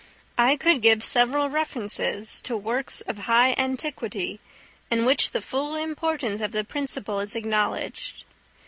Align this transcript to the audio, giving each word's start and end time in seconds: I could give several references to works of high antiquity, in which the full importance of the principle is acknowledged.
I 0.39 0.55
could 0.57 0.81
give 0.81 1.03
several 1.03 1.47
references 1.47 2.41
to 2.41 2.57
works 2.57 3.01
of 3.01 3.19
high 3.29 3.53
antiquity, 3.55 4.39
in 4.89 5.05
which 5.05 5.29
the 5.29 5.43
full 5.43 5.75
importance 5.75 6.41
of 6.41 6.53
the 6.53 6.63
principle 6.63 7.19
is 7.19 7.35
acknowledged. 7.35 8.23